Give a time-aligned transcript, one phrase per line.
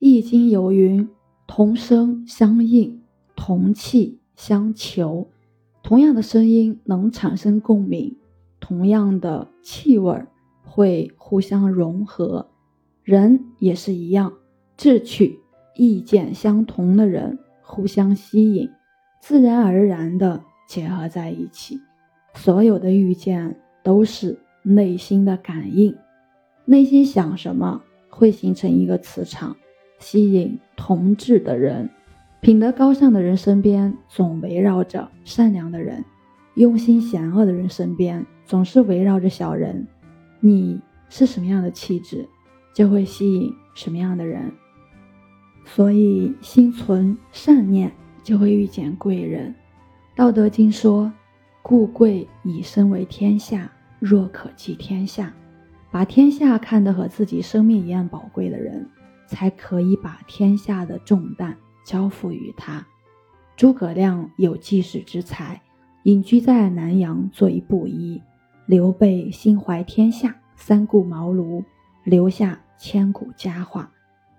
[0.00, 1.08] 易经》有云
[1.48, 3.02] ：“同声相应，
[3.34, 5.28] 同气相求。”
[5.82, 8.16] 同样的声音能产生共鸣，
[8.60, 10.22] 同样的气味
[10.62, 12.48] 会互相融合。
[13.02, 14.34] 人也是一样，
[14.76, 15.40] 志趣、
[15.74, 18.70] 意见相同的人互相吸引，
[19.20, 21.80] 自然而然的结合在一起。
[22.34, 25.96] 所有的遇见都是内心的感应，
[26.66, 29.56] 内心想什么，会形成一个磁场。
[29.98, 31.90] 吸引同志的人，
[32.40, 36.04] 品德高尚的人身边总围绕着善良的人，
[36.54, 39.86] 用心险恶的人身边总是围绕着小人。
[40.40, 42.28] 你是什么样的气质，
[42.72, 44.52] 就会吸引什么样的人。
[45.64, 47.92] 所以，心存善念
[48.22, 49.54] 就会遇见贵人。
[50.16, 51.12] 道德经说
[51.60, 55.32] ：“故贵以身为天下，若可寄天下。”
[55.90, 58.86] 把天下看得和自己生命一样宝贵的人。
[59.28, 62.84] 才可以把天下的重担交付于他。
[63.54, 65.60] 诸葛亮有济世之才，
[66.04, 68.20] 隐居在南阳做一布衣。
[68.66, 71.62] 刘备心怀天下，三顾茅庐，
[72.04, 73.92] 留下千古佳话。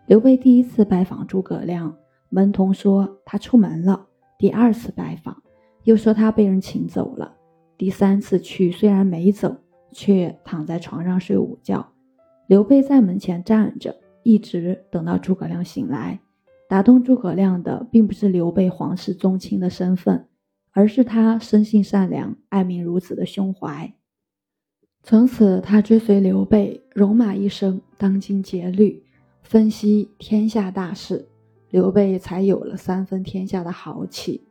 [0.05, 1.95] 刘备第一次拜访诸葛亮，
[2.29, 5.41] 门童说他出门了；第二次拜访，
[5.83, 7.33] 又说他被人请走了；
[7.77, 9.57] 第三次去，虽然没走，
[9.91, 11.91] 却躺在床上睡午觉。
[12.47, 13.95] 刘备在门前站着。
[14.23, 16.19] 一直等到诸葛亮醒来，
[16.67, 20.27] 打动诸葛亮的并不是刘备皇室宗亲的身份，
[20.71, 23.93] 而是他生性善良、爱民如子的胸怀。
[25.01, 29.01] 从此，他追随刘备，戎马一生，当今竭虑，
[29.41, 31.27] 分析天下大事，
[31.69, 34.43] 刘备才有了三分天下的豪气。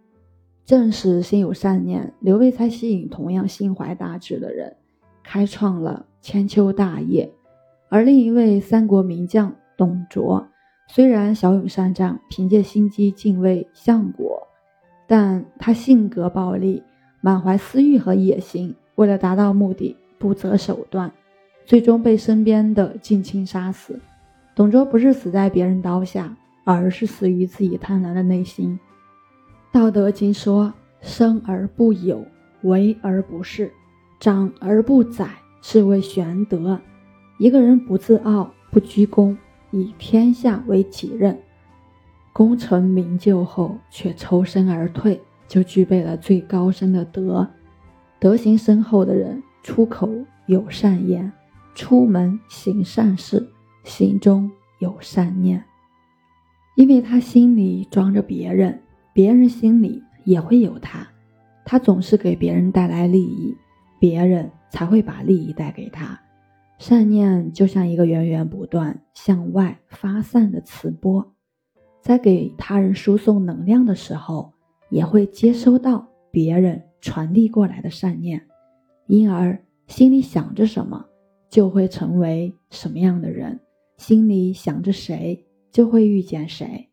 [0.64, 4.77] 正是心有善念，刘备才吸引同样心怀大志的人，
[5.22, 7.30] 开创了千秋大业。
[7.89, 9.55] 而另一位三国名将。
[9.77, 10.44] 董卓
[10.89, 14.42] 虽然骁勇善战，凭借心机敬畏相国，
[15.06, 16.83] 但他性格暴戾，
[17.20, 21.12] 满怀私欲和野心，为了达到目的不择手段，
[21.65, 24.00] 最终被身边的近亲杀死。
[24.56, 28.77] 董卓不是死在别人刀下，而是死于自己贪婪的内心。
[29.71, 32.25] 道德经说：“生而不有，
[32.62, 33.71] 为而不恃，
[34.19, 35.31] 长而不宰，
[35.62, 36.81] 是谓玄德。”
[37.38, 39.37] 一个人不自傲，不居功。
[39.71, 41.38] 以天下为己任，
[42.32, 47.47] 功成名就后却抽身而退，就具备了最高深的德。
[48.19, 50.09] 德行深厚的人，出口
[50.47, 51.31] 有善言，
[51.75, 53.47] 出门行善事，
[53.84, 55.62] 心中有善念。
[56.75, 58.81] 因为他心里装着别人，
[59.12, 61.06] 别人心里也会有他。
[61.66, 63.54] 他总是给别人带来利益，
[63.98, 66.19] 别人才会把利益带给他。
[66.78, 71.34] 善念就像一个源源不断向外发散的磁波，
[72.00, 74.53] 在给他人输送能量的时候，
[74.89, 78.41] 也会接收到别人传递过来的善念，
[79.09, 81.05] 因而心里想着什么，
[81.50, 83.59] 就会成为什么样的人；
[83.97, 86.89] 心里想着谁，就会遇见谁。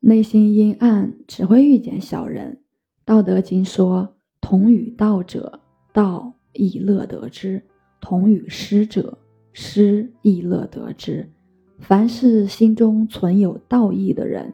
[0.00, 2.60] 内心阴暗，只会遇见小人。
[3.06, 5.60] 道德经说：“同与道者，
[5.94, 7.62] 道亦乐得之。”
[8.04, 9.16] 同与失者，
[9.54, 11.26] 失亦乐得之。
[11.78, 14.52] 凡是心中存有道义的人，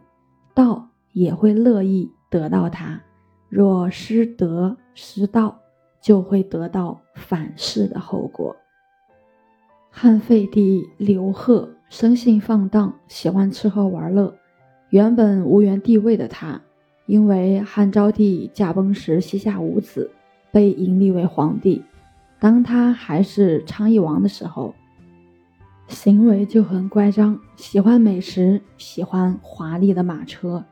[0.54, 3.00] 道也会乐意得到他；
[3.48, 5.58] 若失德失道，
[6.00, 8.54] 就会得到反噬的后果。
[9.90, 14.32] 汉废帝刘贺生性放荡，喜欢吃喝玩乐。
[14.90, 16.60] 原本无缘帝位的他，
[17.06, 20.08] 因为汉昭帝驾崩时膝下无子，
[20.52, 21.82] 被迎立为皇帝。
[22.40, 24.74] 当他还是昌邑王的时候，
[25.88, 30.64] 行为就很乖张，喜欢美食，喜欢华丽的马车，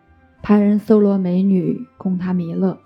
[0.43, 2.79] 派人搜罗美女供他弥勒。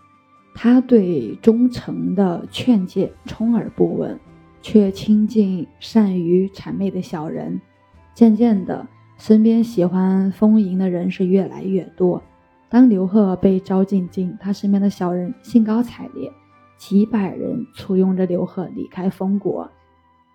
[0.55, 4.19] 他对忠诚的劝诫充耳不闻，
[4.61, 7.61] 却亲近善于谄媚的小人。
[8.13, 12.23] 渐渐的，身边喜欢丰盈的人是越来越多。
[12.69, 16.31] 当刘贺被招进京，他身边的小人兴高采烈。
[16.85, 19.71] 几百人簇拥着刘贺离开封国，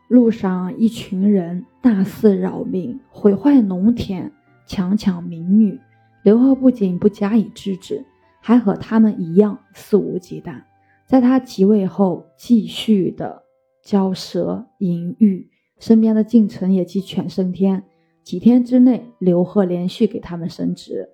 [0.08, 4.32] 路上一群人大肆扰民，毁坏农田，
[4.66, 5.78] 强抢民女。
[6.24, 8.06] 刘贺不仅不加以制止，
[8.40, 10.62] 还和他们一样肆无忌惮。
[11.06, 13.44] 在他即位后，继续的
[13.84, 17.84] 骄奢淫欲，身边的近臣也鸡犬升天。
[18.24, 21.10] 几天之内，刘贺连续给他们升职。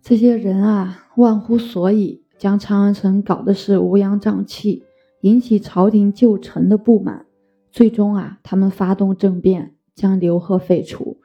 [0.00, 2.24] 这些人啊，忘乎所以。
[2.38, 4.84] 将长安城搞得是乌烟瘴气，
[5.22, 7.26] 引起朝廷旧臣的不满。
[7.70, 11.18] 最终啊，他们发动政变，将刘贺废除。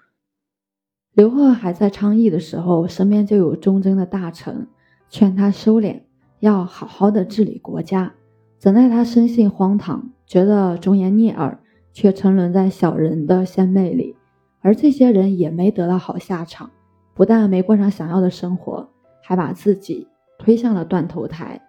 [1.14, 4.68] 刘贺还在昌邑的时候，身边就有忠贞的大臣
[5.08, 6.02] 劝他收敛，
[6.40, 8.12] 要好好的治理国家。
[8.58, 11.60] 怎奈他生性荒唐，觉得忠言逆耳，
[11.92, 14.16] 却沉沦在小人的献媚里。
[14.62, 16.72] 而这些人也没得到好下场，
[17.14, 18.90] 不但没过上想要的生活，
[19.22, 20.08] 还把自己
[20.44, 21.62] 推向了断头台。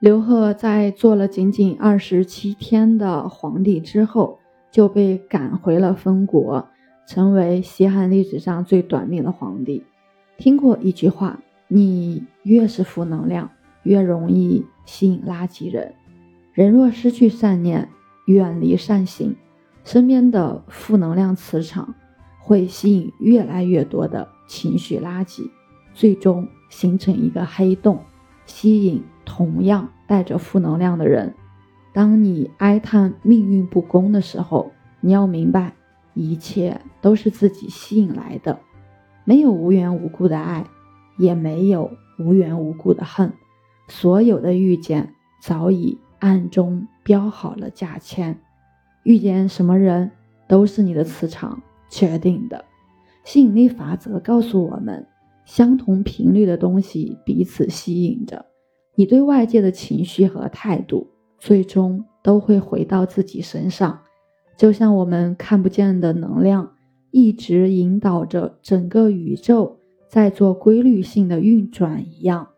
[0.00, 4.40] 刘贺在做了仅仅二十七天的皇帝之后，
[4.72, 6.68] 就被赶回了封国。
[7.06, 9.84] 成为西汉历史上最短命的皇帝。
[10.38, 11.38] 听过一句话：
[11.68, 13.48] 你越是负能量，
[13.84, 15.94] 越容易吸引垃圾人。
[16.52, 17.88] 人若失去善念，
[18.26, 19.36] 远离善行，
[19.84, 21.94] 身边的负能量磁场
[22.40, 25.48] 会吸引越来越多的情绪垃圾，
[25.94, 28.00] 最终形成一个黑洞，
[28.44, 31.34] 吸引同样带着负能量的人。
[31.92, 35.72] 当你哀叹命运不公的时候，你要明白。
[36.18, 38.58] 一切都是自己吸引来的，
[39.24, 40.64] 没有无缘无故的爱，
[41.18, 43.34] 也没有无缘无故的恨。
[43.88, 45.12] 所有的遇见
[45.42, 48.38] 早已暗中标好了价签，
[49.02, 50.10] 遇见什么人
[50.48, 51.60] 都是你的磁场
[51.90, 52.64] 决定的。
[53.22, 55.06] 吸引力法则告诉我们，
[55.46, 58.44] 相同频率的东西彼此吸引着。
[58.96, 61.06] 你对外界的情绪和态度，
[61.38, 64.00] 最终都会回到自己身上。
[64.58, 66.74] 就像我们看不见的能量，
[67.10, 69.78] 一直引导着整个宇宙
[70.08, 72.48] 在做规律性的运转一样，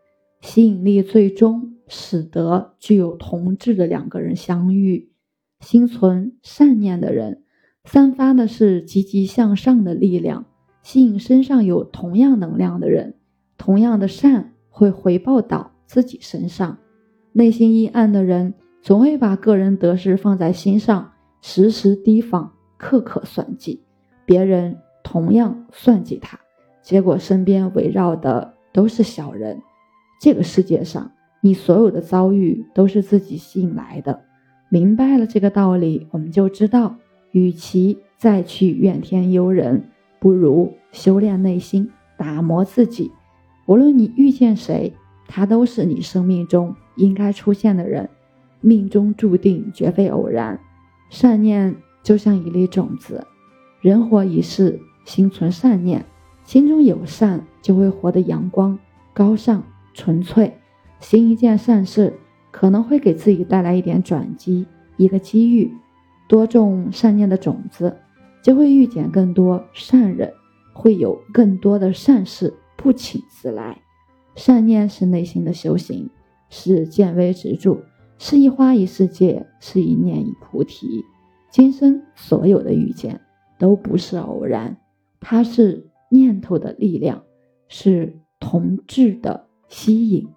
[0.41, 5.11] 吸引力最终使得具有同质的两个人相遇。
[5.59, 7.43] 心存善念的人，
[7.83, 10.45] 散发的是积极向上的力量，
[10.81, 13.15] 吸引身上有同样能量的人，
[13.57, 16.77] 同样的善会回报到自己身上。
[17.31, 21.11] 内心阴暗的人，总会把个人得失放在心上。
[21.41, 23.81] 时时提防，刻刻算计，
[24.25, 26.37] 别人同样算计他，
[26.81, 29.61] 结果身边围绕的都是小人。
[30.19, 31.09] 这个世界上，
[31.39, 34.21] 你所有的遭遇都是自己吸引来的。
[34.67, 36.95] 明白了这个道理，我们就知道，
[37.31, 39.81] 与其再去怨天尤人，
[40.19, 43.11] 不如修炼内心，打磨自己。
[43.65, 44.93] 无论你遇见谁，
[45.27, 48.09] 他都是你生命中应该出现的人，
[48.61, 50.59] 命中注定，绝非偶然。
[51.09, 53.25] 善念就像一粒种子，
[53.81, 56.05] 人活一世，心存善念，
[56.43, 58.77] 心中有善，就会活得阳光、
[59.13, 59.63] 高尚、
[59.93, 60.57] 纯粹。
[60.99, 62.13] 行一件善事，
[62.51, 64.65] 可能会给自己带来一点转机，
[64.97, 65.71] 一个机遇。
[66.27, 67.97] 多种善念的种子，
[68.41, 70.33] 就会遇见更多善人，
[70.73, 73.81] 会有更多的善事不请自来。
[74.35, 76.09] 善念是内心的修行，
[76.49, 77.77] 是见微知著。
[78.17, 81.05] 是一花一世界，是一念一菩提。
[81.49, 83.21] 今生所有的遇见
[83.57, 84.77] 都不是偶然，
[85.21, 87.23] 它是念头的力量，
[87.69, 90.27] 是同质的吸引。